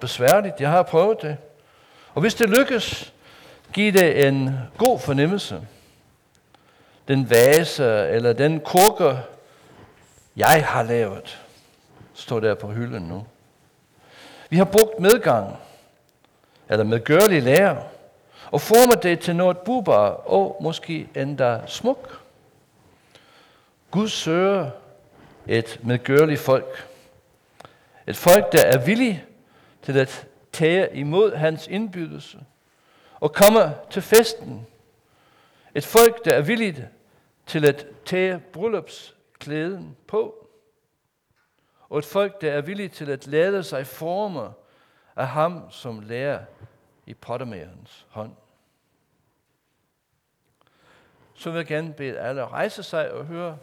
besværligt. 0.00 0.60
Jeg 0.60 0.70
har 0.70 0.82
prøvet 0.82 1.22
det. 1.22 1.36
Og 2.14 2.20
hvis 2.20 2.34
det 2.34 2.50
lykkes, 2.50 3.12
giver 3.72 3.92
det 3.92 4.28
en 4.28 4.58
god 4.78 4.98
fornemmelse. 4.98 5.60
Den 7.08 7.30
vase 7.30 8.08
eller 8.08 8.32
den 8.32 8.60
krukke, 8.60 9.18
jeg 10.36 10.66
har 10.66 10.82
lavet, 10.82 11.38
står 12.14 12.40
der 12.40 12.54
på 12.54 12.66
hylden 12.66 13.02
nu. 13.02 13.26
Vi 14.50 14.56
har 14.56 14.64
brugt 14.64 15.00
medgang, 15.00 15.56
eller 16.68 16.84
medgørlig 16.84 17.42
lære, 17.42 17.82
og 18.50 18.60
formet 18.60 19.02
det 19.02 19.20
til 19.20 19.36
noget 19.36 19.58
bubar 19.58 20.08
og 20.08 20.56
måske 20.60 21.08
endda 21.14 21.60
smuk. 21.66 22.20
Gud 23.90 24.08
søger 24.08 24.70
et 25.46 25.80
medgørligt 25.82 26.40
folk. 26.40 26.88
Et 28.06 28.16
folk, 28.16 28.52
der 28.52 28.62
er 28.62 28.78
villig 28.78 29.24
til 29.88 29.98
at 29.98 30.28
tage 30.52 30.96
imod 30.96 31.34
hans 31.34 31.66
indbydelse 31.66 32.44
og 33.20 33.32
komme 33.32 33.74
til 33.90 34.02
festen. 34.02 34.66
Et 35.74 35.84
folk, 35.84 36.24
der 36.24 36.34
er 36.34 36.42
villigt 36.42 36.82
til 37.46 37.64
at 37.64 37.86
tage 38.04 38.38
bryllupsklæden 38.52 39.96
på. 40.06 40.48
Og 41.88 41.98
et 41.98 42.04
folk, 42.04 42.40
der 42.40 42.52
er 42.52 42.60
villigt 42.60 42.94
til 42.94 43.10
at 43.10 43.26
lade 43.26 43.62
sig 43.62 43.86
forme 43.86 44.52
af 45.16 45.28
ham, 45.28 45.70
som 45.70 46.00
lærer 46.00 46.44
i 47.06 47.14
pottermærens 47.14 48.06
hånd. 48.08 48.32
Så 51.34 51.50
vil 51.50 51.58
jeg 51.58 51.66
gerne 51.66 51.92
bede 51.92 52.18
alle 52.18 52.46
rejse 52.46 52.82
sig 52.82 53.10
og 53.12 53.24
høre 53.24 53.58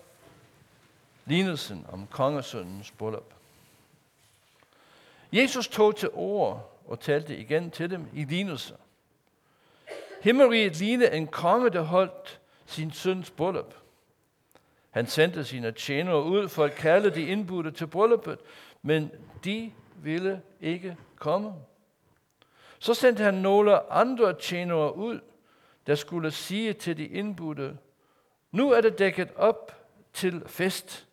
lignelsen 1.25 1.85
om 1.91 2.07
kongesøndens 2.07 2.91
bryllup. 2.91 3.34
Jesus 5.31 5.67
tog 5.67 5.95
til 5.95 6.09
ord 6.13 6.81
og 6.87 6.99
talte 6.99 7.37
igen 7.37 7.71
til 7.71 7.89
dem 7.89 8.07
i 8.13 8.23
lignelser. 8.23 8.75
Himmeriget 10.21 10.79
lignede 10.79 11.11
en 11.11 11.27
konge, 11.27 11.69
der 11.69 11.81
holdt 11.81 12.39
sin 12.65 12.91
søns 12.91 13.31
bryllup. 13.31 13.75
Han 14.89 15.07
sendte 15.07 15.43
sine 15.43 15.71
tjenere 15.71 16.23
ud 16.23 16.47
for 16.49 16.63
at 16.63 16.75
kalde 16.75 17.09
de 17.09 17.21
indbudte 17.21 17.71
til 17.71 17.87
brylluppet, 17.87 18.39
men 18.81 19.11
de 19.43 19.71
ville 19.95 20.41
ikke 20.61 20.97
komme. 21.15 21.53
Så 22.79 22.93
sendte 22.93 23.23
han 23.23 23.33
nogle 23.33 23.91
andre 23.91 24.33
tjenere 24.33 24.95
ud, 24.95 25.19
der 25.87 25.95
skulle 25.95 26.31
sige 26.31 26.73
til 26.73 26.97
de 26.97 27.05
indbudte, 27.05 27.77
nu 28.51 28.71
er 28.71 28.81
det 28.81 28.99
dækket 28.99 29.29
op 29.35 29.87
til 30.13 30.43
fest. 30.45 31.07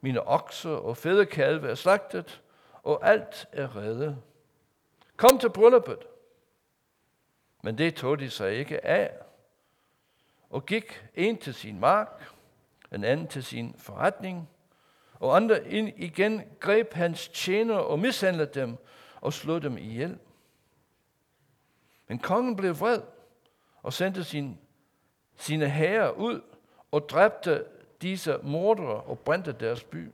Mine 0.00 0.28
okser 0.28 0.70
og 0.70 0.96
fædrekalve 0.96 1.68
er 1.68 1.74
slagtet, 1.74 2.40
og 2.88 3.08
alt 3.08 3.48
er 3.52 3.76
reddet. 3.76 4.22
Kom 5.16 5.38
til 5.38 5.50
brylluppet. 5.50 5.98
Men 7.62 7.78
det 7.78 7.94
tog 7.94 8.18
de 8.18 8.30
sig 8.30 8.54
ikke 8.54 8.86
af, 8.86 9.12
og 10.50 10.66
gik 10.66 11.04
en 11.14 11.38
til 11.38 11.54
sin 11.54 11.80
mark, 11.80 12.32
en 12.92 13.04
anden 13.04 13.28
til 13.28 13.44
sin 13.44 13.74
forretning, 13.78 14.48
og 15.14 15.36
andre 15.36 15.68
ind 15.68 15.92
igen 15.96 16.42
greb 16.60 16.94
hans 16.94 17.28
tjener 17.28 17.74
og 17.74 17.98
mishandlede 17.98 18.50
dem 18.54 18.76
og 19.20 19.32
slog 19.32 19.62
dem 19.62 19.78
ihjel. 19.78 20.18
Men 22.06 22.18
kongen 22.18 22.56
blev 22.56 22.80
vred 22.80 23.00
og 23.82 23.92
sendte 23.92 24.24
sin, 24.24 24.58
sine 25.36 25.68
herrer 25.68 26.10
ud 26.10 26.40
og 26.90 27.08
dræbte 27.08 27.64
disse 28.02 28.38
mordere 28.42 29.00
og 29.00 29.18
brændte 29.18 29.52
deres 29.52 29.84
by. 29.84 30.12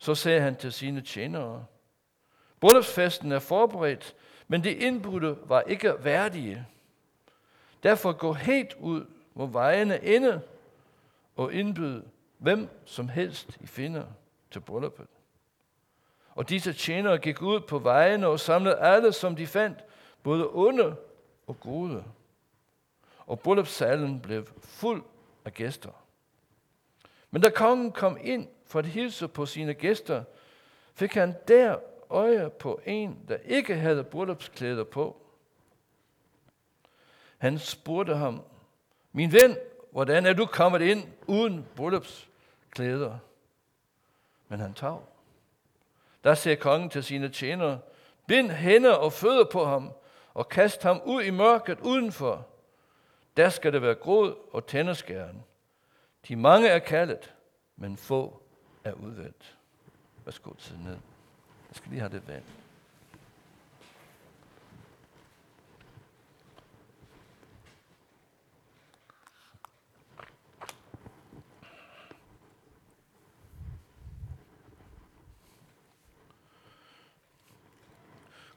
Så 0.00 0.14
sagde 0.14 0.40
han 0.40 0.56
til 0.56 0.72
sine 0.72 1.00
tjenere, 1.00 1.66
Bryllupsfesten 2.60 3.32
er 3.32 3.38
forberedt, 3.38 4.16
men 4.48 4.64
de 4.64 4.74
indbudte 4.74 5.36
var 5.44 5.60
ikke 5.60 5.94
værdige. 6.04 6.66
Derfor 7.82 8.12
gå 8.12 8.32
helt 8.32 8.74
ud, 8.80 9.06
hvor 9.32 9.46
vejene 9.46 10.04
ende, 10.04 10.42
og 11.36 11.52
indbyd 11.52 12.02
hvem 12.38 12.68
som 12.84 13.08
helst 13.08 13.58
I 13.60 13.66
finder 13.66 14.04
til 14.50 14.60
brylluppet. 14.60 15.06
Og 16.34 16.48
disse 16.48 16.72
tjenere 16.72 17.18
gik 17.18 17.42
ud 17.42 17.60
på 17.60 17.78
vejene 17.78 18.26
og 18.26 18.40
samlede 18.40 18.78
alle, 18.78 19.12
som 19.12 19.36
de 19.36 19.46
fandt, 19.46 19.84
både 20.22 20.48
onde 20.52 20.96
og 21.46 21.60
gode. 21.60 22.04
Og 23.26 23.40
bryllupssalen 23.40 24.20
blev 24.20 24.46
fuld 24.62 25.02
af 25.44 25.54
gæster. 25.54 26.04
Men 27.30 27.42
da 27.42 27.50
kongen 27.50 27.92
kom 27.92 28.18
ind 28.20 28.48
for 28.70 28.78
at 28.78 28.86
hilse 28.86 29.28
på 29.28 29.46
sine 29.46 29.74
gæster, 29.74 30.24
fik 30.94 31.14
han 31.14 31.36
der 31.48 31.76
øje 32.10 32.50
på 32.50 32.80
en, 32.86 33.18
der 33.28 33.36
ikke 33.44 33.76
havde 33.76 34.04
bryllupsklæder 34.04 34.84
på. 34.84 35.16
Han 37.38 37.58
spurgte 37.58 38.14
ham, 38.14 38.42
min 39.12 39.32
ven, 39.32 39.56
hvordan 39.90 40.26
er 40.26 40.32
du 40.32 40.46
kommet 40.46 40.82
ind 40.82 41.08
uden 41.26 41.66
bryllupsklæder? 41.76 43.18
Men 44.48 44.60
han 44.60 44.74
tav. 44.74 45.02
Der 46.24 46.34
ser 46.34 46.54
kongen 46.54 46.90
til 46.90 47.04
sine 47.04 47.28
tjenere, 47.28 47.80
bind 48.26 48.50
hænder 48.50 48.92
og 48.92 49.12
fødder 49.12 49.44
på 49.44 49.64
ham, 49.64 49.92
og 50.34 50.48
kast 50.48 50.82
ham 50.82 51.00
ud 51.04 51.22
i 51.22 51.30
mørket 51.30 51.80
udenfor. 51.80 52.46
Der 53.36 53.48
skal 53.48 53.72
det 53.72 53.82
være 53.82 53.94
gråd 53.94 54.34
og 54.52 54.66
tænderskæren. 54.66 55.44
De 56.28 56.36
mange 56.36 56.68
er 56.68 56.78
kaldet, 56.78 57.34
men 57.76 57.96
få 57.96 58.39
er 58.84 58.92
udvalgt. 58.92 59.56
Værsgo 60.24 60.54
til 60.54 60.78
ned. 60.78 60.98
Jeg 61.68 61.76
skal 61.76 61.90
lige 61.90 62.00
have 62.00 62.12
det 62.12 62.28
vand. 62.28 62.44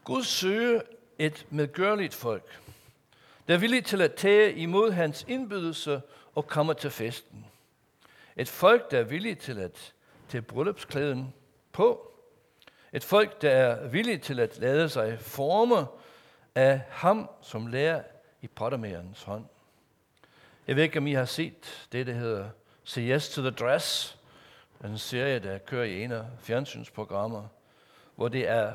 Gud 0.04 0.22
søger 0.22 0.82
et 1.18 1.46
medgørligt 1.50 2.14
folk, 2.14 2.60
der 3.48 3.54
er 3.54 3.58
villig 3.58 3.84
til 3.84 4.00
at 4.00 4.14
tage 4.14 4.54
imod 4.54 4.90
hans 4.90 5.24
indbydelse 5.28 6.02
og 6.34 6.46
komme 6.46 6.74
til 6.74 6.90
festen. 6.90 7.46
Et 8.36 8.48
folk, 8.48 8.90
der 8.90 8.98
er 8.98 9.04
villig 9.04 9.38
til 9.38 9.58
at 9.58 9.94
til 10.34 10.42
bryllupsklæden 10.42 11.34
på. 11.72 12.12
Et 12.92 13.04
folk, 13.04 13.42
der 13.42 13.50
er 13.50 13.88
villig 13.88 14.22
til 14.22 14.40
at 14.40 14.58
lade 14.58 14.88
sig 14.88 15.18
forme 15.20 15.86
af 16.54 16.80
ham, 16.90 17.30
som 17.42 17.66
lærer 17.66 18.02
i 18.42 18.46
pottermærens 18.46 19.22
hånd. 19.22 19.44
Jeg 20.66 20.76
ved 20.76 20.82
ikke, 20.82 20.98
om 20.98 21.06
I 21.06 21.12
har 21.12 21.24
set 21.24 21.88
det, 21.92 22.06
der 22.06 22.12
hedder 22.12 22.48
Say 22.84 23.00
Yes 23.00 23.28
to 23.28 23.42
the 23.42 23.50
Dress, 23.50 24.18
en 24.84 24.98
serie, 24.98 25.38
der 25.38 25.58
kører 25.58 25.84
i 25.84 26.02
en 26.02 26.12
af 26.12 26.24
fjernsynsprogrammer, 26.40 27.48
hvor 28.16 28.28
det 28.28 28.48
er 28.48 28.72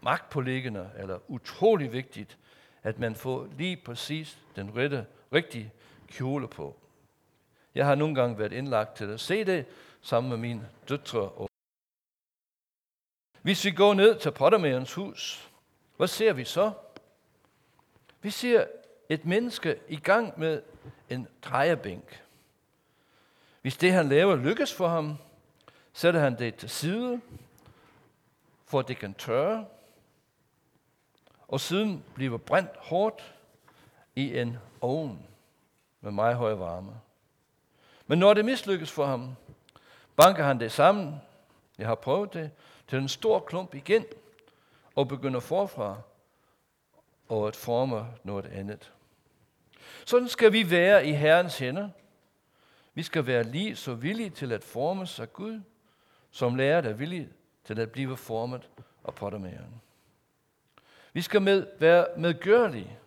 magtpåliggende 0.00 0.90
eller 0.98 1.18
utrolig 1.28 1.92
vigtigt, 1.92 2.38
at 2.82 2.98
man 2.98 3.14
får 3.14 3.48
lige 3.58 3.76
præcis 3.76 4.38
den 4.56 4.76
rette, 4.76 5.06
rigtige 5.32 5.72
kjole 6.06 6.48
på. 6.48 6.76
Jeg 7.74 7.86
har 7.86 7.94
nogle 7.94 8.14
gange 8.14 8.38
været 8.38 8.52
indlagt 8.52 8.96
til 8.96 9.10
at 9.10 9.20
se 9.20 9.44
det 9.44 9.66
sammen 10.04 10.30
med 10.30 10.38
mine 10.38 10.68
døtre. 10.88 11.28
Og 11.28 11.50
Hvis 13.42 13.64
vi 13.64 13.70
går 13.70 13.94
ned 13.94 14.18
til 14.18 14.30
pottermærens 14.32 14.94
hus, 14.94 15.50
hvad 15.96 16.08
ser 16.08 16.32
vi 16.32 16.44
så? 16.44 16.72
Vi 18.20 18.30
ser 18.30 18.66
et 19.08 19.24
menneske 19.24 19.80
i 19.88 19.96
gang 19.96 20.40
med 20.40 20.62
en 21.10 21.28
drejebænk. 21.42 22.22
Hvis 23.62 23.76
det, 23.76 23.92
han 23.92 24.08
laver, 24.08 24.36
lykkes 24.36 24.74
for 24.74 24.88
ham, 24.88 25.16
sætter 25.92 26.20
han 26.20 26.38
det 26.38 26.54
til 26.54 26.70
side, 26.70 27.20
for 28.64 28.78
at 28.78 28.88
det 28.88 28.98
kan 28.98 29.14
tørre, 29.14 29.66
og 31.48 31.60
siden 31.60 32.04
bliver 32.14 32.38
brændt 32.38 32.76
hårdt 32.76 33.34
i 34.16 34.38
en 34.38 34.58
ovn 34.80 35.26
med 36.00 36.12
meget 36.12 36.36
høj 36.36 36.54
varme. 36.54 37.00
Men 38.06 38.18
når 38.18 38.34
det 38.34 38.44
mislykkes 38.44 38.90
for 38.90 39.06
ham, 39.06 39.36
banker 40.16 40.44
han 40.44 40.60
det 40.60 40.72
sammen, 40.72 41.14
jeg 41.78 41.86
har 41.86 41.94
prøvet 41.94 42.34
det, 42.34 42.50
til 42.88 42.98
en 42.98 43.08
stor 43.08 43.40
klump 43.40 43.74
igen, 43.74 44.04
og 44.94 45.08
begynder 45.08 45.40
forfra 45.40 46.00
og 47.28 47.48
at 47.48 47.56
forme 47.56 48.06
noget 48.22 48.46
andet. 48.46 48.92
Sådan 50.04 50.28
skal 50.28 50.52
vi 50.52 50.70
være 50.70 51.06
i 51.06 51.12
Herrens 51.12 51.58
hænder. 51.58 51.88
Vi 52.94 53.02
skal 53.02 53.26
være 53.26 53.42
lige 53.42 53.76
så 53.76 53.94
villige 53.94 54.30
til 54.30 54.52
at 54.52 54.64
formes 54.64 55.20
af 55.20 55.32
Gud, 55.32 55.60
som 56.30 56.54
lærer 56.54 56.82
er 56.82 56.92
villige 56.92 57.28
til 57.64 57.80
at 57.80 57.92
blive 57.92 58.16
formet 58.16 58.70
og 59.02 59.14
pottermageren. 59.14 59.80
Vi 61.12 61.22
skal 61.22 61.42
med, 61.42 61.66
være 61.78 62.06
medgørlige. 62.16 62.98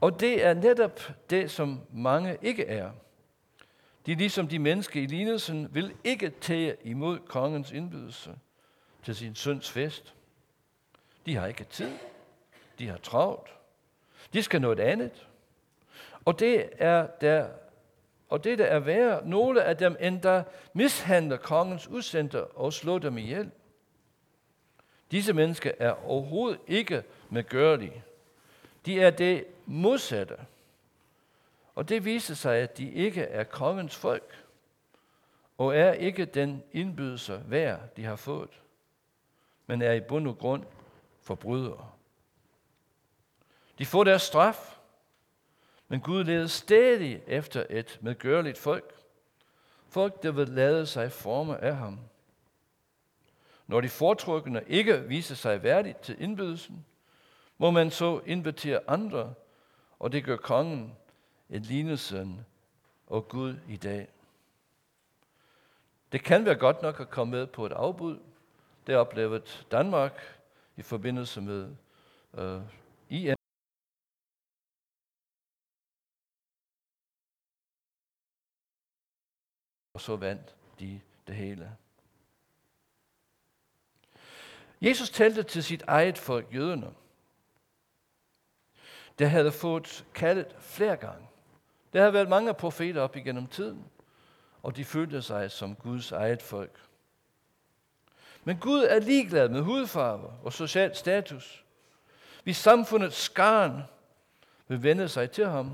Og 0.00 0.20
det 0.20 0.44
er 0.44 0.54
netop 0.54 1.00
det, 1.30 1.50
som 1.50 1.80
mange 1.92 2.38
ikke 2.42 2.66
er. 2.66 2.90
De 4.06 4.14
ligesom 4.14 4.48
de 4.48 4.58
mennesker 4.58 5.00
i 5.02 5.06
lignelsen 5.06 5.74
vil 5.74 5.94
ikke 6.04 6.30
tage 6.40 6.76
imod 6.84 7.18
kongens 7.18 7.72
indbydelse. 7.72 8.34
til 9.04 9.16
sin 9.16 9.34
søns 9.34 9.70
fest. 9.70 10.14
De 11.26 11.36
har 11.36 11.46
ikke 11.46 11.64
tid. 11.64 11.90
De 12.78 12.88
har 12.88 12.96
travlt. 12.96 13.50
De 14.32 14.42
skal 14.42 14.60
noget 14.60 14.80
andet. 14.80 15.28
Og 16.24 16.38
det 16.38 16.68
er 16.78 17.06
der, 17.06 17.48
og 18.28 18.44
det 18.44 18.58
der 18.58 18.64
er 18.64 18.78
værre, 18.78 19.26
nogle 19.26 19.62
af 19.62 19.76
dem 19.76 19.96
endda 20.00 20.44
mishandler 20.72 21.36
kongens 21.36 21.88
udsendte 21.88 22.44
og 22.44 22.72
slår 22.72 22.98
dem 22.98 23.18
ihjel. 23.18 23.50
Disse 25.10 25.32
mennesker 25.32 25.72
er 25.78 26.06
overhovedet 26.06 26.60
ikke 26.66 27.02
medgørlige. 27.30 28.02
De 28.86 29.00
er 29.00 29.10
det 29.10 29.44
modsatte. 29.66 30.36
Og 31.74 31.88
det 31.88 32.04
viser 32.04 32.34
sig, 32.34 32.56
at 32.56 32.78
de 32.78 32.90
ikke 32.92 33.22
er 33.22 33.44
kongens 33.44 33.96
folk, 33.96 34.44
og 35.58 35.76
er 35.76 35.92
ikke 35.92 36.24
den 36.24 36.62
indbydelse 36.72 37.42
værd, 37.46 37.80
de 37.96 38.04
har 38.04 38.16
fået, 38.16 38.60
men 39.66 39.82
er 39.82 39.92
i 39.92 40.00
bund 40.00 40.28
og 40.28 40.38
grund 40.38 40.64
forbrydere. 41.22 41.90
De 43.78 43.86
får 43.86 44.04
deres 44.04 44.22
straf, 44.22 44.78
men 45.88 46.00
Gud 46.00 46.24
leder 46.24 46.46
stadig 46.46 47.22
efter 47.26 47.66
et 47.70 47.98
medgørligt 48.00 48.58
folk. 48.58 48.94
Folk, 49.88 50.22
der 50.22 50.30
vil 50.30 50.48
lade 50.48 50.86
sig 50.86 51.12
forme 51.12 51.58
af 51.58 51.76
ham. 51.76 52.00
Når 53.66 53.80
de 53.80 53.88
foretrukne 53.88 54.62
ikke 54.66 55.02
viser 55.02 55.34
sig 55.34 55.62
værdigt 55.62 56.00
til 56.00 56.22
indbydelsen, 56.22 56.86
må 57.58 57.70
man 57.70 57.90
så 57.90 58.20
invitere 58.26 58.80
andre, 58.86 59.34
og 59.98 60.12
det 60.12 60.24
gør 60.24 60.36
kongen 60.36 60.96
en 61.50 61.62
lignesøn 61.62 62.46
og 63.06 63.28
Gud 63.28 63.56
i 63.68 63.76
dag. 63.76 64.08
Det 66.12 66.24
kan 66.24 66.44
være 66.44 66.58
godt 66.58 66.82
nok 66.82 67.00
at 67.00 67.10
komme 67.10 67.30
med 67.30 67.46
på 67.46 67.66
et 67.66 67.72
afbud. 67.72 68.18
Det 68.86 68.96
oplevet 68.96 69.66
Danmark 69.70 70.40
i 70.76 70.82
forbindelse 70.82 71.40
med 71.40 71.76
øh, 72.34 72.62
IN. 73.08 73.34
Og 79.94 80.00
så 80.00 80.16
vandt 80.16 80.56
de 80.80 81.00
det 81.26 81.34
hele. 81.34 81.76
Jesus 84.80 85.10
talte 85.10 85.42
til 85.42 85.64
sit 85.64 85.82
eget 85.82 86.18
folk, 86.18 86.54
jøderne. 86.54 86.94
Der 89.18 89.26
havde 89.26 89.52
fået 89.52 90.06
kaldet 90.14 90.56
flere 90.60 90.96
gange. 90.96 91.29
Der 91.92 92.02
har 92.02 92.10
været 92.10 92.28
mange 92.28 92.54
profeter 92.54 93.02
op 93.02 93.16
igennem 93.16 93.46
tiden, 93.46 93.84
og 94.62 94.76
de 94.76 94.84
følte 94.84 95.22
sig 95.22 95.50
som 95.50 95.74
Guds 95.74 96.12
eget 96.12 96.42
folk. 96.42 96.80
Men 98.44 98.56
Gud 98.56 98.82
er 98.82 99.00
ligeglad 99.00 99.48
med 99.48 99.60
hudfarve 99.60 100.30
og 100.42 100.52
social 100.52 100.96
status. 100.96 101.64
Hvis 102.44 102.56
samfundets 102.56 103.16
skarn 103.16 103.82
vil 104.68 104.82
vende 104.82 105.08
sig 105.08 105.30
til 105.30 105.46
ham 105.46 105.72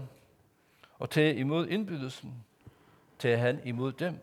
og 0.98 1.10
tage 1.10 1.34
imod 1.34 1.66
indbydelsen, 1.66 2.44
tager 3.18 3.36
han 3.36 3.60
imod 3.64 3.92
dem. 3.92 4.18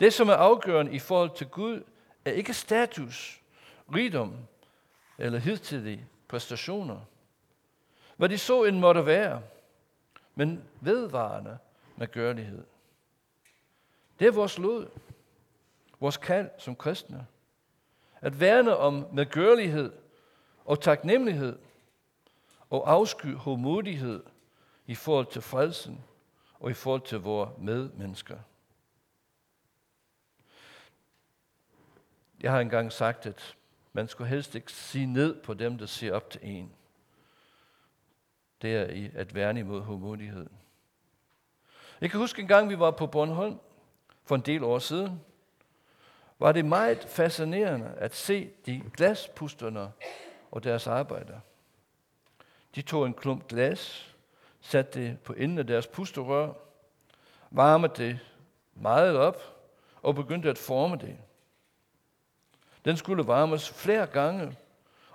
Det, 0.00 0.12
som 0.12 0.28
er 0.28 0.34
afgørende 0.34 0.92
i 0.92 0.98
forhold 0.98 1.36
til 1.36 1.46
Gud, 1.46 1.82
er 2.24 2.30
ikke 2.30 2.54
status, 2.54 3.40
rigdom 3.94 4.36
eller 5.18 5.38
hidtidige 5.38 6.06
præstationer. 6.28 7.00
Hvad 8.16 8.28
de 8.28 8.38
så 8.38 8.64
end 8.64 8.78
måtte 8.78 9.06
være, 9.06 9.42
men 10.34 10.64
vedvarende 10.80 11.58
med 11.96 12.06
gørlighed. 12.12 12.64
Det 14.18 14.26
er 14.26 14.32
vores 14.32 14.58
lod, 14.58 14.88
vores 16.00 16.16
kald 16.16 16.50
som 16.58 16.76
kristne. 16.76 17.26
At 18.20 18.40
værne 18.40 18.76
om 18.76 19.06
medgørlighed 19.12 19.92
og 20.64 20.80
taknemmelighed 20.80 21.58
og 22.70 22.90
afsky 22.90 23.34
hårdmodighed 23.34 24.22
i 24.86 24.94
forhold 24.94 25.26
til 25.26 25.42
frelsen 25.42 26.04
og 26.60 26.70
i 26.70 26.74
forhold 26.74 27.02
til 27.02 27.18
vores 27.18 27.50
medmennesker. 27.58 28.38
Jeg 32.40 32.52
har 32.52 32.60
engang 32.60 32.92
sagt, 32.92 33.26
at 33.26 33.56
man 33.92 34.08
skulle 34.08 34.30
helst 34.30 34.54
ikke 34.54 34.72
sige 34.72 35.06
ned 35.06 35.42
på 35.42 35.54
dem, 35.54 35.78
der 35.78 35.86
ser 35.86 36.12
op 36.12 36.30
til 36.30 36.40
en. 36.42 36.72
Det 38.62 38.74
er 38.74 39.08
at 39.14 39.34
værne 39.34 39.60
imod 39.60 39.80
hårdmodighed. 39.80 40.46
Jeg 42.00 42.10
kan 42.10 42.20
huske 42.20 42.42
en 42.42 42.48
gang, 42.48 42.68
vi 42.68 42.78
var 42.78 42.90
på 42.90 43.06
Bornholm 43.06 43.58
for 44.24 44.34
en 44.34 44.40
del 44.40 44.64
år 44.64 44.78
siden. 44.78 45.20
Var 46.38 46.52
det 46.52 46.64
meget 46.64 47.04
fascinerende 47.04 47.94
at 47.96 48.14
se 48.14 48.50
de 48.66 48.82
glaspusterne 48.96 49.92
og 50.50 50.64
deres 50.64 50.86
arbejder. 50.86 51.40
De 52.74 52.82
tog 52.82 53.06
en 53.06 53.14
klump 53.14 53.48
glas, 53.48 54.14
satte 54.60 55.00
det 55.00 55.20
på 55.20 55.32
enden 55.32 55.58
af 55.58 55.66
deres 55.66 55.86
pusterør, 55.86 56.52
varmede 57.50 57.92
det 57.96 58.18
meget 58.74 59.16
op 59.16 59.42
og 60.02 60.14
begyndte 60.14 60.50
at 60.50 60.58
forme 60.58 60.96
det. 60.96 61.16
Den 62.84 62.96
skulle 62.96 63.26
varmes 63.26 63.70
flere 63.70 64.06
gange, 64.06 64.56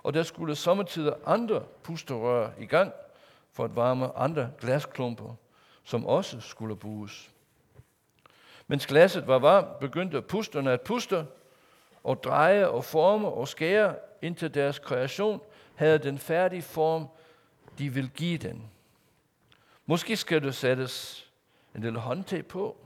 og 0.02 0.14
der 0.14 0.22
skulle 0.22 0.56
sommetider 0.56 1.14
andre 1.26 1.64
pusterør 1.82 2.50
i 2.58 2.66
gang 2.66 2.92
for 3.52 3.64
at 3.64 3.76
varme 3.76 4.16
andre 4.16 4.50
glasklumper, 4.58 5.34
som 5.84 6.06
også 6.06 6.40
skulle 6.40 6.76
bruges. 6.76 7.30
Mens 8.66 8.86
glasset 8.86 9.26
var 9.26 9.38
varmt, 9.38 9.78
begyndte 9.78 10.22
pusterne 10.22 10.72
at 10.72 10.80
puste 10.80 11.26
og 12.04 12.22
dreje 12.24 12.68
og 12.68 12.84
forme 12.84 13.28
og 13.28 13.48
skære, 13.48 13.96
indtil 14.22 14.54
deres 14.54 14.78
kreation 14.78 15.40
havde 15.74 15.98
den 15.98 16.18
færdige 16.18 16.62
form, 16.62 17.06
de 17.78 17.94
vil 17.94 18.10
give 18.10 18.38
den. 18.38 18.70
Måske 19.86 20.16
skal 20.16 20.42
du 20.42 20.52
sættes 20.52 21.26
en 21.74 21.80
lille 21.80 21.98
håndtag 21.98 22.46
på 22.46 22.76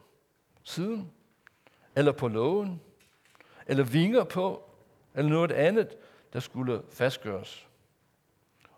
siden, 0.63 1.13
eller 1.97 2.13
på 2.13 2.29
lågen, 2.29 2.81
eller 3.67 3.85
vinger 3.85 4.25
på, 4.25 4.71
eller 5.15 5.31
noget 5.31 5.53
andet, 5.53 5.97
der 6.33 6.41
skulle 6.41 6.83
fastgøres. 6.91 7.69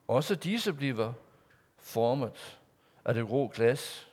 Også 0.08 0.34
disse 0.34 0.72
bliver 0.72 1.12
formet 1.86 2.58
af 3.04 3.14
det 3.14 3.30
rå 3.30 3.48
glas. 3.48 4.08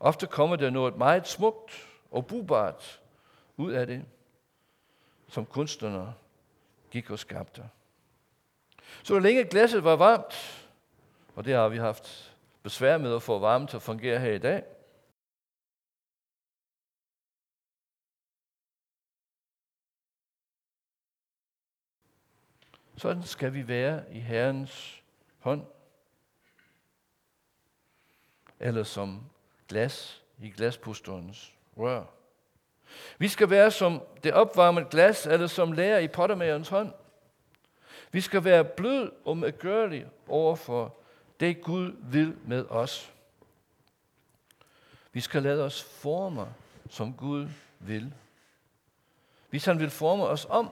Ofte 0.00 0.26
kommer 0.26 0.56
der 0.56 0.70
noget 0.70 0.96
meget 0.96 1.28
smukt 1.28 1.88
og 2.10 2.26
brugbart 2.26 3.00
ud 3.56 3.72
af 3.72 3.86
det, 3.86 4.04
som 5.28 5.46
kunstnerne 5.46 6.14
gik 6.90 7.10
og 7.10 7.18
skabte. 7.18 7.70
Så 9.02 9.18
længe 9.18 9.44
glasset 9.44 9.84
var 9.84 9.96
varmt, 9.96 10.68
og 11.34 11.44
det 11.44 11.54
har 11.54 11.68
vi 11.68 11.78
haft 11.78 12.36
besvær 12.62 12.98
med 12.98 13.14
at 13.14 13.22
få 13.22 13.38
varme 13.38 13.66
til 13.66 13.76
at 13.76 13.82
fungere 13.82 14.18
her 14.18 14.32
i 14.32 14.38
dag, 14.38 14.64
Sådan 22.98 23.22
skal 23.22 23.54
vi 23.54 23.68
være 23.68 24.14
i 24.14 24.18
Herrens 24.18 25.02
hånd. 25.38 25.77
Eller 28.60 28.82
som 28.82 29.20
glas 29.68 30.22
i 30.38 30.50
glaspusterens 30.50 31.52
rør. 31.76 32.04
Vi 33.18 33.28
skal 33.28 33.50
være 33.50 33.70
som 33.70 34.02
det 34.24 34.32
opvarmede 34.32 34.86
glas, 34.90 35.26
eller 35.26 35.46
som 35.46 35.72
lærer 35.72 35.98
i 35.98 36.08
pottermagerens 36.08 36.68
hånd. 36.68 36.92
Vi 38.12 38.20
skal 38.20 38.44
være 38.44 38.64
blød 38.64 39.12
og 39.24 39.36
medgørlige 39.36 40.08
over 40.28 40.56
for 40.56 40.94
det 41.40 41.62
Gud 41.62 41.96
vil 42.02 42.36
med 42.44 42.64
os. 42.64 43.12
Vi 45.12 45.20
skal 45.20 45.42
lade 45.42 45.64
os 45.64 45.82
forme, 45.82 46.54
som 46.90 47.14
Gud 47.14 47.48
vil. 47.78 48.14
Hvis 49.50 49.64
han 49.64 49.78
vil 49.78 49.90
forme 49.90 50.24
os 50.24 50.46
om, 50.50 50.70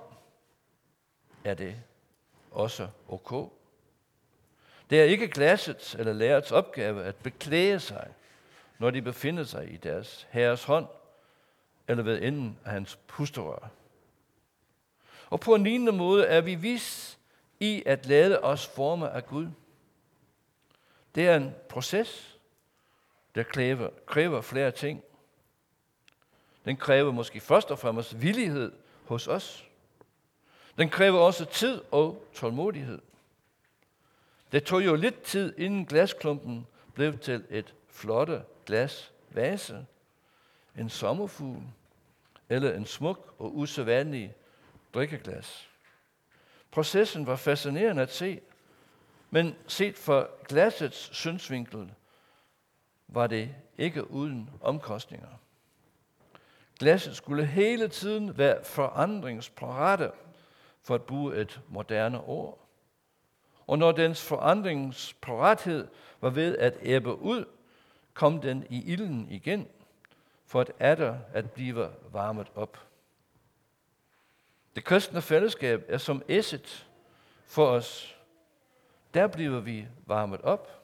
er 1.45 1.55
det 1.55 1.77
også 2.51 2.89
okay. 3.09 3.56
Det 4.91 5.01
er 5.01 5.05
ikke 5.05 5.29
glassets 5.29 5.95
eller 5.95 6.13
lærets 6.13 6.53
opgave 6.53 7.05
at 7.05 7.17
beklæde 7.17 7.81
sig, 7.81 8.09
når 8.79 8.91
de 8.91 9.03
befinder 9.03 9.45
sig 9.45 9.73
i 9.73 9.77
deres 9.77 10.27
herres 10.31 10.65
hånd, 10.65 10.87
eller 11.89 12.03
ved 12.03 12.23
enden 12.23 12.59
af 12.65 12.71
hans 12.71 12.99
pusterør. 13.07 13.69
Og 15.31 15.41
på 15.41 15.55
en 15.55 15.65
lignende 15.65 15.93
måde 15.93 16.27
er 16.27 16.41
vi 16.41 16.55
vis 16.55 17.19
i 17.61 17.83
at 17.87 18.07
lade 18.07 18.41
os 18.41 18.67
forme 18.67 19.11
af 19.11 19.27
Gud. 19.27 19.49
Det 21.15 21.29
er 21.29 21.37
en 21.37 21.55
proces, 21.69 22.39
der 23.35 23.43
kræver, 23.43 23.91
kræver 24.07 24.41
flere 24.41 24.71
ting. 24.71 25.03
Den 26.65 26.77
kræver 26.77 27.13
måske 27.13 27.41
først 27.41 27.71
og 27.71 27.79
fremmest 27.79 28.23
villighed 28.23 28.73
hos 29.05 29.29
os. 29.29 29.67
Den 30.79 30.89
kræver 30.89 31.19
også 31.19 31.45
tid 31.45 31.83
og 31.91 32.25
tålmodighed. 32.35 33.01
Det 34.53 34.65
tog 34.65 34.85
jo 34.85 34.95
lidt 34.95 35.23
tid, 35.23 35.55
inden 35.59 35.87
glasklumpen 35.87 36.67
blev 36.95 37.19
til 37.19 37.45
et 37.51 37.75
flotte 37.89 38.43
glasvase, 38.67 39.87
en 40.79 40.89
sommerfugl 40.89 41.63
eller 42.49 42.73
en 42.75 42.87
smuk 42.87 43.35
og 43.39 43.57
usædvanlig 43.57 44.35
drikkeglas. 44.95 45.69
Processen 46.71 47.27
var 47.27 47.37
fascinerende 47.37 48.03
at 48.03 48.13
se, 48.13 48.41
men 49.31 49.55
set 49.67 49.97
fra 49.99 50.27
glassets 50.49 51.17
synsvinkel 51.17 51.93
var 53.09 53.27
det 53.27 53.55
ikke 53.79 54.11
uden 54.11 54.51
omkostninger. 54.61 55.29
Glasset 56.79 57.17
skulle 57.17 57.47
hele 57.47 57.89
tiden 57.89 58.39
være 58.39 58.65
forandringsparate, 58.65 60.13
for 60.83 60.95
at 60.95 61.03
bruge 61.03 61.37
et 61.37 61.61
moderne 61.69 62.21
ord. 62.21 62.66
Og 63.67 63.79
når 63.79 63.93
dens 63.93 64.23
forandringsparathed 64.23 65.89
var 66.21 66.31
ved 66.31 66.59
at 66.59 66.77
æbbe 66.83 67.15
ud, 67.15 67.45
kom 68.15 68.41
den 68.41 68.67
i 68.71 68.93
ilden 68.93 69.29
igen, 69.31 69.69
for 70.47 70.61
at 70.61 70.73
atter 70.79 71.19
at 71.33 71.51
blive 71.51 71.91
varmet 72.13 72.47
op. 72.55 72.87
Det 74.77 74.85
kristne 74.85 75.23
fællesskab 75.23 75.85
er 75.89 75.99
som 75.99 76.23
esset 76.29 76.89
for 77.47 77.67
os. 77.67 78.17
Der 79.15 79.27
bliver 79.27 79.61
vi 79.61 79.87
varmet 80.07 80.41
op, 80.41 80.83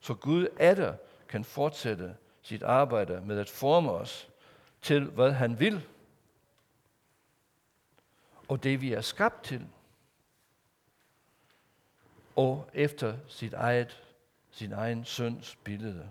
så 0.00 0.14
Gud 0.14 0.46
atter 0.58 0.94
kan 1.28 1.44
fortsætte 1.44 2.16
sit 2.42 2.62
arbejde 2.62 3.20
med 3.20 3.38
at 3.38 3.50
forme 3.50 3.90
os 3.90 4.28
til, 4.82 5.04
hvad 5.04 5.32
han 5.32 5.60
vil, 5.60 5.86
og 8.48 8.62
det 8.62 8.80
vi 8.80 8.92
er 8.92 9.00
skabt 9.00 9.44
til, 9.44 9.66
og 12.36 12.70
efter 12.74 13.16
sit 13.28 13.52
eget, 13.54 14.02
sin 14.50 14.72
egen 14.72 15.04
søns 15.04 15.58
billede. 15.64 16.10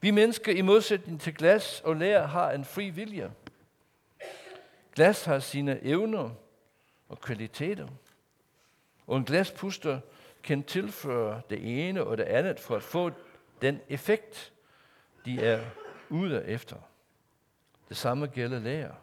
Vi 0.00 0.10
mennesker 0.10 0.52
i 0.52 0.60
modsætning 0.60 1.20
til 1.20 1.34
glas 1.34 1.80
og 1.80 1.96
lær 1.96 2.26
har 2.26 2.50
en 2.50 2.64
fri 2.64 2.90
vilje. 2.90 3.32
Glas 4.94 5.24
har 5.24 5.38
sine 5.38 5.82
evner 5.82 6.30
og 7.08 7.20
kvaliteter, 7.20 7.88
og 9.06 9.16
en 9.16 9.24
glaspuster 9.24 10.00
kan 10.42 10.62
tilføre 10.62 11.42
det 11.50 11.88
ene 11.88 12.04
og 12.04 12.18
det 12.18 12.24
andet 12.24 12.60
for 12.60 12.76
at 12.76 12.82
få 12.82 13.10
den 13.62 13.80
effekt, 13.88 14.52
de 15.24 15.40
er 15.40 15.64
ude 16.10 16.44
efter. 16.44 16.76
Det 17.88 17.96
samme 17.96 18.26
gælder 18.26 18.58
lærer. 18.58 18.94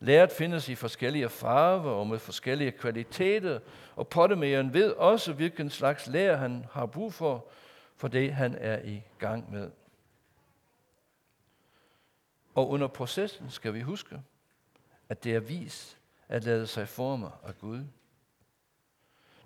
Læret 0.00 0.32
findes 0.32 0.68
i 0.68 0.74
forskellige 0.74 1.28
farver 1.28 1.90
og 1.90 2.06
med 2.06 2.18
forskellige 2.18 2.72
kvaliteter, 2.72 3.60
og 3.96 4.08
pottemageren 4.08 4.74
ved 4.74 4.90
også, 4.90 5.32
hvilken 5.32 5.70
slags 5.70 6.06
lærer 6.06 6.36
han 6.36 6.66
har 6.72 6.86
brug 6.86 7.14
for, 7.14 7.46
for 7.96 8.08
det 8.08 8.32
han 8.32 8.54
er 8.54 8.82
i 8.84 9.02
gang 9.18 9.52
med. 9.52 9.70
Og 12.54 12.68
under 12.68 12.86
processen 12.86 13.50
skal 13.50 13.74
vi 13.74 13.80
huske, 13.80 14.20
at 15.08 15.24
det 15.24 15.34
er 15.34 15.40
vis 15.40 15.98
at 16.28 16.44
lade 16.44 16.66
sig 16.66 16.88
forme 16.88 17.30
af 17.46 17.58
Gud. 17.58 17.84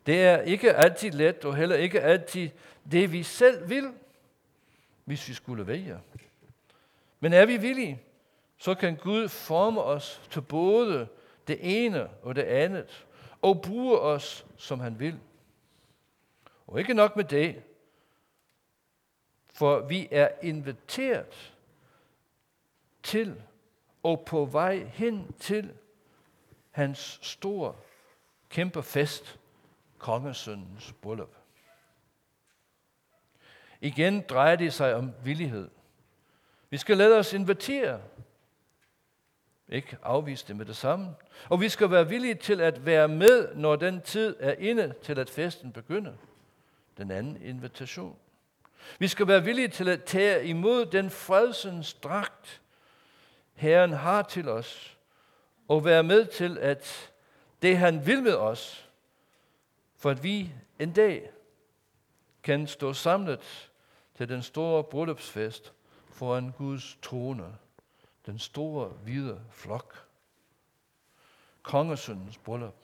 Det 0.06 0.23
er 0.25 0.40
ikke 0.40 0.75
altid 0.75 1.11
let, 1.11 1.44
og 1.44 1.56
heller 1.56 1.76
ikke 1.76 2.00
altid 2.00 2.50
det, 2.90 3.12
vi 3.12 3.23
selv 3.23 3.68
vil, 3.68 3.92
hvis 5.04 5.28
vi 5.28 5.35
skulle 5.35 5.66
vælge. 5.66 6.00
Men 7.21 7.32
er 7.32 7.47
vi 7.47 7.56
villige, 7.56 8.02
så 8.62 8.75
kan 8.75 8.97
Gud 8.97 9.28
forme 9.28 9.83
os 9.83 10.23
til 10.31 10.40
både 10.40 11.09
det 11.47 11.85
ene 11.85 12.11
og 12.23 12.35
det 12.35 12.42
andet, 12.42 13.07
og 13.40 13.62
bruge 13.62 14.00
os, 14.00 14.47
som 14.57 14.81
han 14.81 14.99
vil. 14.99 15.21
Og 16.66 16.78
ikke 16.78 16.95
nok 16.95 17.16
med 17.16 17.25
det, 17.25 17.62
for 19.54 19.81
vi 19.81 20.09
er 20.11 20.28
inviteret 20.42 21.54
til 23.02 23.42
og 24.02 24.25
på 24.26 24.45
vej 24.45 24.78
hen 24.78 25.35
til 25.38 25.73
hans 26.71 27.19
store, 27.23 27.75
kæmpe 28.49 28.83
fest, 28.83 29.38
kongesøndens 29.99 30.92
bryllup. 30.92 31.37
Igen 33.81 34.25
drejer 34.28 34.57
det 34.57 34.73
sig 34.73 34.95
om 34.95 35.12
villighed. 35.25 35.71
Vi 36.71 36.76
skal 36.76 36.97
lade 36.97 37.19
os 37.19 37.33
invitere. 37.33 38.02
Ikke 39.73 39.97
afvise 40.02 40.49
det 40.49 40.57
med 40.57 40.67
det 40.67 40.76
samme. 40.76 41.14
Og 41.49 41.61
vi 41.61 41.69
skal 41.69 41.91
være 41.91 42.09
villige 42.09 42.35
til 42.35 42.61
at 42.61 42.87
være 42.87 43.09
med, 43.09 43.55
når 43.55 43.76
den 43.76 44.00
tid 44.00 44.37
er 44.41 44.55
inde 44.59 44.95
til, 45.02 45.19
at 45.19 45.31
festen 45.31 45.73
begynder. 45.73 46.12
Den 46.99 47.11
anden 47.11 47.43
invitation. 47.43 48.17
Vi 48.99 49.09
skal 49.09 49.26
være 49.26 49.45
villige 49.45 49.69
til 49.69 49.88
at 49.88 50.05
tage 50.05 50.47
imod 50.47 50.87
den 50.87 51.11
fredsens 51.11 51.95
dragt, 51.95 52.61
Herren 53.55 53.93
har 53.93 54.23
til 54.23 54.49
os, 54.49 54.99
og 55.69 55.85
være 55.85 56.02
med 56.02 56.26
til, 56.26 56.59
at 56.59 57.12
det 57.62 57.79
han 57.79 58.07
vil 58.07 58.23
med 58.23 58.35
os, 58.35 58.88
for 59.97 60.11
at 60.11 60.25
vi 60.25 60.52
en 60.79 60.93
dag 60.93 61.31
kan 62.43 62.67
stå 62.67 62.93
samlet 62.93 63.71
til 64.17 64.29
den 64.29 64.43
store 64.43 64.85
bryllupsfest 64.85 65.73
foran 66.11 66.52
Guds 66.59 66.99
trone, 67.02 67.57
den 68.26 68.38
store 68.38 68.88
hvide 68.88 69.41
flok. 69.50 70.07
Kongesøndens 71.62 72.38
bryllup. 72.38 72.75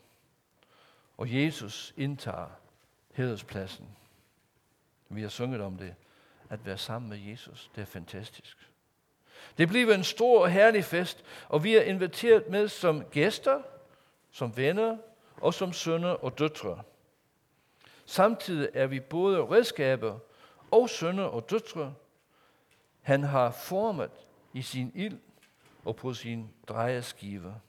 Og 1.16 1.34
Jesus 1.34 1.94
indtager 1.96 2.48
hederspladsen. 3.12 3.88
Vi 5.08 5.22
har 5.22 5.28
sunget 5.28 5.60
om 5.60 5.76
det. 5.76 5.94
At 6.50 6.66
være 6.66 6.78
sammen 6.78 7.08
med 7.08 7.18
Jesus, 7.18 7.70
det 7.74 7.82
er 7.82 7.86
fantastisk. 7.86 8.70
Det 9.58 9.68
bliver 9.68 9.94
en 9.94 10.04
stor 10.04 10.42
og 10.42 10.50
herlig 10.50 10.84
fest, 10.84 11.24
og 11.48 11.64
vi 11.64 11.76
er 11.76 11.82
inviteret 11.82 12.48
med 12.48 12.68
som 12.68 13.04
gæster, 13.04 13.62
som 14.30 14.56
venner 14.56 14.96
og 15.36 15.54
som 15.54 15.72
sønner 15.72 16.08
og 16.10 16.38
døtre. 16.38 16.82
Samtidig 18.06 18.68
er 18.74 18.86
vi 18.86 19.00
både 19.00 19.40
redskaber 19.40 20.18
og 20.70 20.90
sønner 20.90 21.24
og 21.24 21.50
døtre. 21.50 21.94
Han 23.00 23.22
har 23.22 23.50
formet 23.50 24.10
i 24.52 24.62
sin 24.62 24.92
ild 24.94 25.18
og 25.88 25.96
på 25.96 26.14
sin 26.14 26.50
drejeskive. 26.68 27.60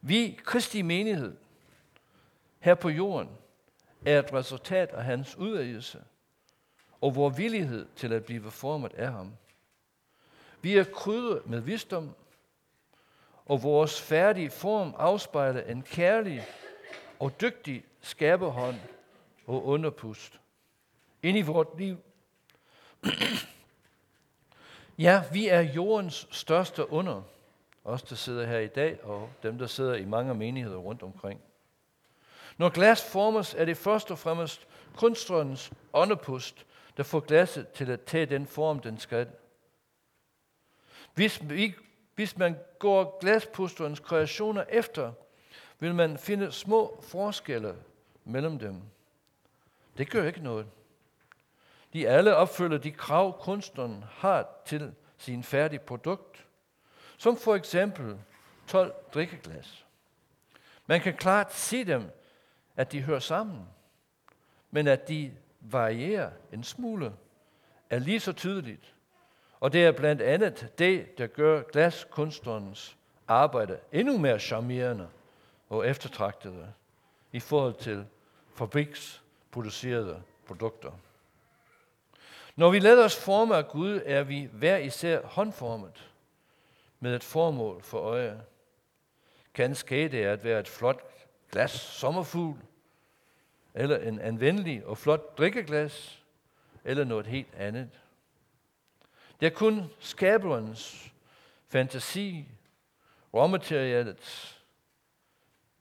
Vi, 0.00 0.40
Kristi 0.44 0.82
menighed, 0.82 1.36
her 2.58 2.74
på 2.74 2.88
jorden, 2.88 3.30
er 4.04 4.18
et 4.18 4.32
resultat 4.32 4.88
af 4.88 5.04
hans 5.04 5.36
udvælgelse 5.36 6.04
og 7.00 7.14
vores 7.14 7.38
villighed 7.38 7.86
til 7.96 8.12
at 8.12 8.24
blive 8.24 8.50
formet 8.50 8.92
af 8.92 9.12
ham. 9.12 9.32
Vi 10.62 10.76
er 10.76 10.84
krydret 10.84 11.46
med 11.46 11.60
visdom, 11.60 12.14
og 13.44 13.62
vores 13.62 14.00
færdige 14.00 14.50
form 14.50 14.94
afspejler 14.98 15.60
en 15.60 15.82
kærlig 15.82 16.46
og 17.18 17.40
dygtig 17.40 17.84
skaberhånd 18.00 18.76
og 19.46 19.64
underpust 19.64 20.40
ind 21.22 21.38
i 21.38 21.42
vort 21.42 21.78
liv 21.78 21.98
ja, 24.98 25.22
vi 25.32 25.48
er 25.48 25.60
jordens 25.60 26.28
største 26.30 26.92
under. 26.92 27.22
Os, 27.84 28.02
der 28.02 28.16
sidder 28.16 28.46
her 28.46 28.58
i 28.58 28.66
dag, 28.66 29.04
og 29.04 29.30
dem, 29.42 29.58
der 29.58 29.66
sidder 29.66 29.94
i 29.94 30.04
mange 30.04 30.34
menigheder 30.34 30.76
rundt 30.76 31.02
omkring. 31.02 31.40
Når 32.58 32.68
glas 32.68 33.04
formes, 33.04 33.54
er 33.54 33.64
det 33.64 33.76
først 33.76 34.10
og 34.10 34.18
fremmest 34.18 34.66
kunstnerens 34.96 35.72
åndepust, 35.92 36.66
der 36.96 37.02
får 37.02 37.20
glasset 37.20 37.68
til 37.68 37.90
at 37.90 38.02
tage 38.02 38.26
den 38.26 38.46
form, 38.46 38.80
den 38.80 38.98
skal. 38.98 39.28
Hvis, 41.14 41.48
vi, 41.48 41.74
hvis 42.14 42.38
man 42.38 42.58
går 42.78 43.18
glaspusterens 43.20 44.00
kreationer 44.00 44.64
efter, 44.68 45.12
vil 45.78 45.94
man 45.94 46.18
finde 46.18 46.52
små 46.52 47.00
forskelle 47.02 47.76
mellem 48.24 48.58
dem. 48.58 48.82
Det 49.98 50.10
gør 50.10 50.26
ikke 50.26 50.42
noget. 50.42 50.66
De 51.96 52.08
alle 52.08 52.36
opfylder 52.36 52.78
de 52.78 52.90
krav, 52.90 53.40
kunstneren 53.40 54.04
har 54.10 54.48
til 54.64 54.94
sin 55.18 55.42
færdige 55.42 55.80
produkt, 55.80 56.46
som 57.16 57.36
for 57.36 57.54
eksempel 57.54 58.18
12 58.66 58.94
drikkeglas. 59.14 59.86
Man 60.86 61.00
kan 61.00 61.14
klart 61.16 61.54
se 61.54 61.84
dem, 61.84 62.10
at 62.76 62.92
de 62.92 63.02
hører 63.02 63.18
sammen, 63.18 63.68
men 64.70 64.86
at 64.86 65.08
de 65.08 65.32
varierer 65.60 66.30
en 66.52 66.64
smule, 66.64 67.12
er 67.90 67.98
lige 67.98 68.20
så 68.20 68.32
tydeligt. 68.32 68.94
Og 69.60 69.72
det 69.72 69.84
er 69.84 69.92
blandt 69.92 70.22
andet 70.22 70.72
det, 70.78 71.18
der 71.18 71.26
gør 71.26 71.62
glaskunstnerens 71.62 72.96
arbejde 73.28 73.78
endnu 73.92 74.18
mere 74.18 74.38
charmerende 74.38 75.08
og 75.68 75.88
eftertragtede 75.88 76.72
i 77.32 77.40
forhold 77.40 77.74
til 77.74 78.06
fabriksproducerede 78.54 80.22
produkter. 80.46 80.92
Når 82.56 82.70
vi 82.70 82.78
lader 82.78 83.04
os 83.04 83.16
forme 83.16 83.56
af 83.56 83.68
Gud, 83.68 84.02
er 84.04 84.22
vi 84.22 84.48
hver 84.52 84.76
især 84.76 85.22
håndformet 85.22 86.10
med 87.00 87.16
et 87.16 87.24
formål 87.24 87.82
for 87.82 87.98
øje. 87.98 88.40
Ganske 89.52 90.08
det 90.08 90.24
er 90.24 90.32
at 90.32 90.44
være 90.44 90.60
et 90.60 90.68
flot 90.68 91.02
glas 91.52 91.70
sommerfugl, 91.70 92.58
eller 93.74 93.98
en 93.98 94.20
anvendelig 94.20 94.86
og 94.86 94.98
flot 94.98 95.38
drikkeglas, 95.38 96.22
eller 96.84 97.04
noget 97.04 97.26
helt 97.26 97.54
andet. 97.54 97.90
Det 99.40 99.46
er 99.46 99.50
kun 99.50 99.82
skaberens 100.00 101.12
fantasi 101.68 102.48
råmaterialets 103.34 104.60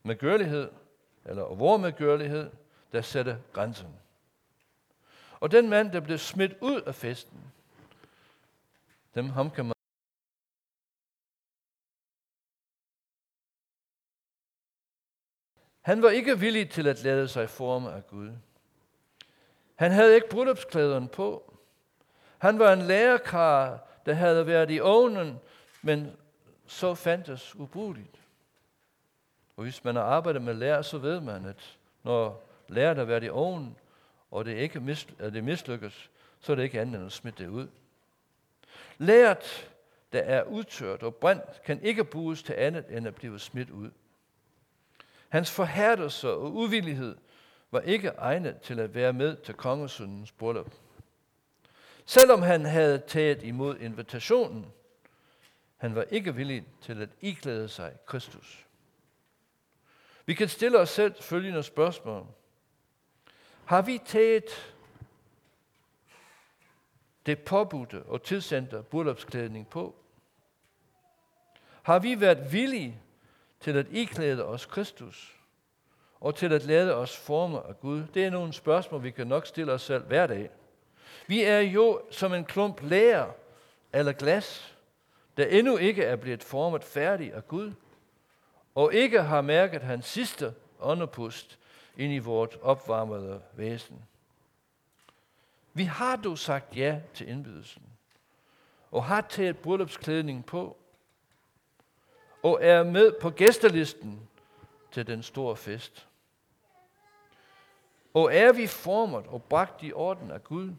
medgørlighed, 0.03 0.71
eller 1.25 1.43
vor 1.43 1.77
medgørlighed, 1.77 2.51
der 2.91 3.01
sætter 3.01 3.37
grænsen. 3.53 3.87
Og 5.39 5.51
den 5.51 5.69
mand, 5.69 5.91
der 5.91 5.99
blev 5.99 6.17
smidt 6.17 6.53
ud 6.61 6.81
af 6.81 6.95
festen, 6.95 7.39
dem 9.15 9.29
ham 9.29 9.51
kan 9.51 9.65
man 9.65 9.75
Han 15.85 16.01
var 16.01 16.09
ikke 16.09 16.39
villig 16.39 16.69
til 16.69 16.87
at 16.87 17.03
lade 17.03 17.27
sig 17.27 17.49
forme 17.49 17.91
af 17.91 18.07
Gud. 18.07 18.31
Han 19.75 19.91
havde 19.91 20.15
ikke 20.15 20.29
bryllupsklæderen 20.29 21.07
på. 21.07 21.57
Han 22.37 22.59
var 22.59 22.73
en 22.73 22.81
lærerkar, 22.81 23.87
der 24.05 24.13
havde 24.13 24.47
været 24.47 24.71
i 24.71 24.79
ovnen, 24.79 25.39
men 25.81 26.11
så 26.67 26.95
fandtes 26.95 27.55
ubrugeligt. 27.55 28.21
Og 29.55 29.63
hvis 29.63 29.83
man 29.83 29.95
har 29.95 30.03
arbejdet 30.03 30.41
med 30.41 30.53
lærer, 30.53 30.81
så 30.81 30.97
ved 30.97 31.21
man, 31.21 31.45
at 31.45 31.77
når 32.03 32.47
lærer 32.67 32.95
har 32.95 33.03
været 33.03 33.23
i 33.23 33.29
ovnen, 33.29 33.77
og 34.31 34.45
det 34.45 34.57
ikke 34.57 34.79
mis, 34.79 35.07
at 35.19 35.33
det 35.33 35.43
mislykkes, 35.43 36.09
så 36.39 36.51
er 36.51 36.55
det 36.55 36.63
ikke 36.63 36.81
andet 36.81 36.95
end 36.95 37.05
at 37.05 37.11
smide 37.11 37.35
det 37.43 37.47
ud. 37.47 37.67
Lært, 38.97 39.71
der 40.13 40.19
er 40.19 40.43
udtørt 40.43 41.03
og 41.03 41.15
brændt, 41.15 41.61
kan 41.65 41.83
ikke 41.83 42.03
bruges 42.03 42.43
til 42.43 42.53
andet 42.53 42.85
end 42.89 43.07
at 43.07 43.15
blive 43.15 43.39
smidt 43.39 43.69
ud. 43.69 43.91
Hans 45.29 45.51
forhærdelse 45.51 46.29
og 46.29 46.53
uvillighed 46.53 47.15
var 47.71 47.79
ikke 47.81 48.07
egnet 48.07 48.61
til 48.61 48.79
at 48.79 48.95
være 48.95 49.13
med 49.13 49.35
til 49.35 49.53
kongesøndens 49.53 50.31
bryllup. 50.31 50.73
Selvom 52.05 52.41
han 52.41 52.65
havde 52.65 52.97
taget 52.97 53.43
imod 53.43 53.77
invitationen, 53.77 54.65
han 55.77 55.95
var 55.95 56.03
ikke 56.03 56.35
villig 56.35 56.65
til 56.81 57.01
at 57.01 57.09
iklæde 57.21 57.67
sig 57.69 57.93
Kristus. 58.05 58.65
Vi 60.25 60.33
kan 60.33 60.49
stille 60.49 60.79
os 60.79 60.89
selv 60.89 61.15
følgende 61.21 61.63
spørgsmål. 61.63 62.27
Har 63.65 63.81
vi 63.81 64.01
taget 64.05 64.73
det 67.25 67.39
påbudte 67.39 68.03
og 68.03 68.23
tilsendte 68.23 68.83
bryllupsklædning 68.83 69.69
på? 69.69 69.95
Har 71.83 71.99
vi 71.99 72.21
været 72.21 72.53
villige 72.53 73.01
til 73.59 73.77
at 73.77 73.87
iklæde 73.91 74.45
os 74.45 74.65
Kristus 74.65 75.35
og 76.19 76.35
til 76.35 76.53
at 76.53 76.63
lade 76.63 76.95
os 76.95 77.17
forme 77.17 77.67
af 77.67 77.79
Gud? 77.79 78.03
Det 78.13 78.25
er 78.25 78.29
nogle 78.29 78.53
spørgsmål, 78.53 79.03
vi 79.03 79.11
kan 79.11 79.27
nok 79.27 79.45
stille 79.45 79.73
os 79.73 79.81
selv 79.81 80.03
hver 80.03 80.27
dag. 80.27 80.49
Vi 81.27 81.43
er 81.43 81.59
jo 81.59 82.01
som 82.11 82.33
en 82.33 82.45
klump 82.45 82.81
lærer 82.81 83.31
eller 83.93 84.11
glas, 84.11 84.77
der 85.37 85.45
endnu 85.45 85.77
ikke 85.77 86.03
er 86.03 86.15
blevet 86.15 86.43
formet 86.43 86.83
færdig 86.83 87.33
af 87.33 87.47
Gud, 87.47 87.73
og 88.75 88.93
ikke 88.93 89.21
har 89.21 89.41
mærket 89.41 89.81
hans 89.81 90.05
sidste 90.05 90.53
åndepust 90.79 91.59
ind 91.97 92.13
i 92.13 92.19
vort 92.19 92.57
opvarmede 92.61 93.41
væsen. 93.53 94.05
Vi 95.73 95.83
har 95.83 96.15
dog 96.15 96.37
sagt 96.37 96.77
ja 96.77 97.01
til 97.13 97.29
indbydelsen, 97.29 97.83
og 98.91 99.03
har 99.03 99.21
taget 99.21 99.57
bryllupsklædning 99.57 100.45
på, 100.45 100.77
og 102.43 102.59
er 102.61 102.83
med 102.83 103.11
på 103.21 103.29
gæstelisten 103.29 104.29
til 104.91 105.07
den 105.07 105.23
store 105.23 105.55
fest. 105.55 106.07
Og 108.13 108.35
er 108.35 108.53
vi 108.53 108.67
formet 108.67 109.27
og 109.27 109.43
bragt 109.43 109.83
i 109.83 109.93
orden 109.93 110.31
af 110.31 110.43
Gud, 110.43 110.73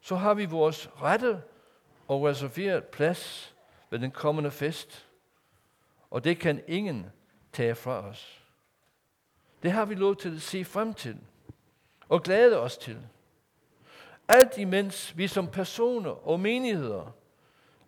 så 0.00 0.16
har 0.16 0.34
vi 0.34 0.44
vores 0.44 0.90
rette 1.02 1.42
og 2.08 2.24
reserveret 2.24 2.84
plads 2.84 3.54
ved 3.90 3.98
den 3.98 4.10
kommende 4.10 4.50
fest. 4.50 5.06
Og 6.10 6.24
det 6.24 6.38
kan 6.38 6.62
ingen 6.66 7.06
tage 7.52 7.74
fra 7.74 8.08
os. 8.08 8.45
Det 9.62 9.72
har 9.72 9.84
vi 9.84 9.94
lov 9.94 10.16
til 10.16 10.36
at 10.36 10.42
se 10.42 10.64
frem 10.64 10.94
til 10.94 11.18
og 12.08 12.22
glæde 12.22 12.60
os 12.60 12.76
til. 12.76 13.08
Alt 14.28 14.58
imens 14.58 15.16
vi 15.16 15.28
som 15.28 15.50
personer 15.50 16.10
og 16.10 16.40
menigheder 16.40 17.12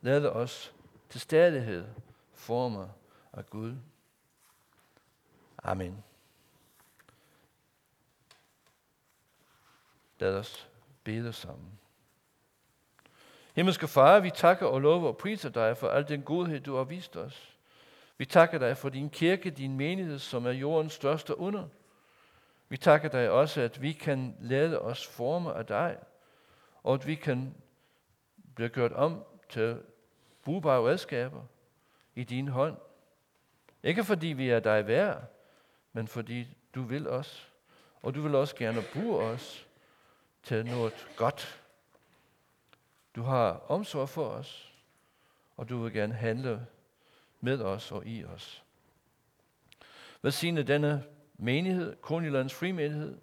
lader 0.01 0.31
os 0.31 0.75
til 1.09 1.21
stadighed 1.21 1.85
forme 2.35 2.91
af 3.33 3.51
Gud. 3.51 3.75
Amen. 5.63 6.05
Lad 10.19 10.35
os 10.35 10.69
bede 11.05 11.33
sammen. 11.33 11.79
Himmelske 13.55 13.89
Far, 13.89 14.21
vi 14.21 14.31
takker 14.31 14.67
og 14.67 14.81
lover 14.81 15.09
og 15.09 15.17
priser 15.17 15.49
dig 15.49 15.77
for 15.77 15.89
al 15.89 16.09
den 16.09 16.23
godhed, 16.23 16.61
du 16.61 16.77
har 16.77 16.85
vist 16.85 17.17
os. 17.17 17.58
Vi 18.19 18.25
takker 18.25 18.59
dig 18.59 18.77
for 18.77 18.89
din 18.89 19.11
kirke, 19.11 19.51
din 19.51 19.77
menighed, 19.77 20.19
som 20.19 20.47
er 20.47 20.51
jordens 20.51 20.93
største 20.93 21.39
under. 21.39 21.69
Vi 22.69 22.77
takker 22.77 23.09
dig 23.09 23.31
også, 23.31 23.61
at 23.61 23.83
vi 23.83 23.93
kan 23.93 24.37
lade 24.41 24.79
os 24.81 25.07
forme 25.07 25.55
af 25.55 25.67
dig, 25.67 25.99
og 26.83 26.95
at 26.95 27.07
vi 27.07 27.15
kan 27.15 27.55
blive 28.55 28.69
gjort 28.69 28.93
om 28.93 29.25
til 29.49 29.83
brugbare 30.45 30.89
redskaber 30.89 31.43
i 32.15 32.25
din 32.25 32.49
hånd. 32.49 32.77
Ikke 33.83 34.05
fordi 34.05 34.27
vi 34.27 34.51
er 34.51 34.61
dig 34.61 34.87
værd, 34.87 35.23
men 35.93 36.09
fordi 36.09 36.57
du 36.75 36.83
vil 36.83 37.09
os, 37.09 37.53
og 38.03 38.15
du 38.15 38.23
vil 38.23 38.35
også 38.35 38.57
gerne 38.57 38.83
bruge 38.93 39.19
os 39.19 39.67
til 40.43 40.67
noget 40.67 41.09
godt. 41.17 41.63
Du 43.17 43.23
har 43.23 43.63
omsorg 43.69 44.09
for 44.09 44.29
os, 44.29 44.73
og 45.57 45.69
du 45.69 45.83
vil 45.83 45.93
gerne 45.93 46.15
handle 46.15 46.67
med 47.41 47.61
os 47.61 47.93
og 47.93 48.07
i 48.07 48.25
os. 48.25 48.65
Hvad 50.21 50.31
siger 50.31 50.63
denne 50.63 51.05
menighed, 51.39 51.97
Kronjyllands 52.03 52.55
frimenighed, 52.55 53.19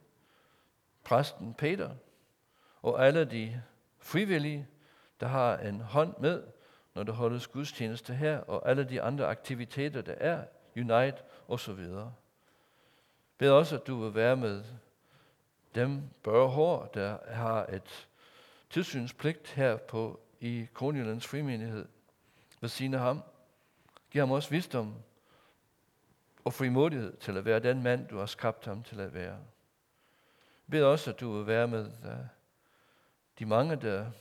præsten 1.04 1.54
Peter 1.54 1.90
og 2.82 3.06
alle 3.08 3.26
de 3.26 3.62
frivillige, 4.00 4.68
der 5.20 5.28
har 5.28 5.58
en 5.58 5.82
hånd 5.82 6.14
med, 6.20 6.44
når 6.94 7.04
der 7.04 7.14
holdes 7.14 7.48
gudstjeneste 7.48 8.14
her, 8.14 8.38
og 8.38 8.70
alle 8.70 8.84
de 8.84 9.02
andre 9.02 9.26
aktiviteter, 9.28 10.02
der 10.02 10.14
er, 10.14 10.44
Unite 10.76 11.18
osv. 11.48 11.86
Bed 13.38 13.50
også, 13.50 13.76
at 13.76 13.88
du 13.88 14.04
vil 14.04 14.16
være 14.16 14.36
med 14.36 14.64
dem 15.76 16.02
børhår, 16.24 16.86
der 16.86 17.18
har 17.28 17.66
et 17.66 18.08
tilsynspligt 18.70 19.48
her 19.48 19.78
på 19.78 20.20
i 20.40 20.68
Kronjyllands 20.74 21.28
frimenighed. 21.28 21.86
Ved 22.62 22.70
siden 22.70 22.94
ham. 22.94 23.22
Giv 24.12 24.20
ham 24.20 24.32
også 24.32 24.50
visdom 24.50 24.96
og 26.46 26.54
frimodighed 26.54 27.18
til 27.18 27.38
at 27.38 27.46
være 27.46 27.60
den 27.60 27.84
mand, 27.84 28.08
du 28.08 28.18
har 28.18 28.26
skabt 28.26 28.66
ham 28.66 28.84
til 28.84 29.00
at 29.00 29.14
være. 29.14 29.40
Bed 30.72 30.84
også, 30.84 31.12
at 31.12 31.20
du 31.20 31.38
vil 31.38 31.48
være 31.48 31.68
med 31.68 31.86
øh, 31.86 32.18
de 33.40 33.46
mange, 33.46 33.76
der 33.76 34.12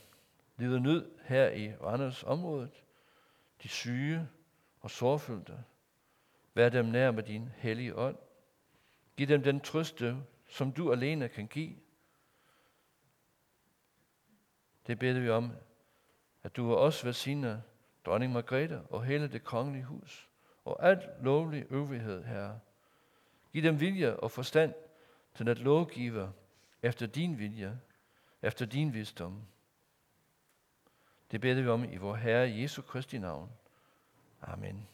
lider 0.57 0.79
nød 0.79 1.11
her 1.23 1.49
i 1.49 1.75
Randers 1.75 2.23
området, 2.23 2.83
de 3.63 3.67
syge 3.67 4.29
og 4.81 4.91
sårfyldte. 4.91 5.63
Vær 6.53 6.69
dem 6.69 6.85
nær 6.85 7.11
med 7.11 7.23
din 7.23 7.49
hellige 7.55 7.95
ånd. 7.95 8.17
Giv 9.17 9.27
dem 9.27 9.43
den 9.43 9.59
trøste, 9.59 10.17
som 10.47 10.71
du 10.71 10.91
alene 10.91 11.29
kan 11.29 11.47
give. 11.47 11.75
Det 14.87 14.99
beder 14.99 15.19
vi 15.19 15.29
om, 15.29 15.51
at 16.43 16.55
du 16.55 16.73
også 16.73 17.05
velsigner 17.05 17.61
dronning 18.05 18.33
Margrethe 18.33 18.81
og 18.81 19.03
hele 19.03 19.27
det 19.27 19.43
kongelige 19.43 19.83
hus, 19.83 20.29
og 20.65 20.85
alt 20.89 21.09
lovlig 21.21 21.65
øvrighed, 21.69 22.23
Herre. 22.23 22.59
Giv 23.53 23.63
dem 23.63 23.79
vilje 23.79 24.15
og 24.15 24.31
forstand 24.31 24.73
til 25.35 25.49
at 25.49 25.59
lovgive 25.59 26.33
efter 26.81 27.07
din 27.07 27.37
vilje, 27.37 27.79
efter 28.41 28.65
din 28.65 28.93
visdom. 28.93 29.41
Det 31.31 31.41
beder 31.41 31.61
vi 31.61 31.67
om 31.67 31.83
i 31.83 31.97
vor 31.97 32.15
Herre 32.15 32.51
Jesu 32.51 32.81
Kristi 32.81 33.17
navn. 33.17 33.51
Amen. 34.41 34.87